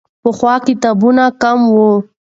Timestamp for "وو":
1.73-1.89